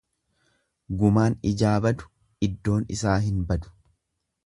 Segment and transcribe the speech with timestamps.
[1.03, 2.09] Gumaan ijaa badu
[2.49, 3.75] iddoon isaa hin badu.